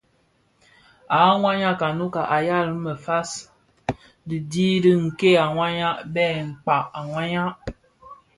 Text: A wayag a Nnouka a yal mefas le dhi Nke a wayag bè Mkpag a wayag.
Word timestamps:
A 1.17 1.19
wayag 1.43 1.79
a 1.87 1.89
Nnouka 1.91 2.21
a 2.35 2.37
yal 2.47 2.69
mefas 2.83 3.29
le 4.27 4.37
dhi 4.51 4.69
Nke 5.03 5.29
a 5.43 5.45
wayag 5.57 5.97
bè 6.13 6.25
Mkpag 6.49 6.83
a 6.99 7.01
wayag. 7.13 7.53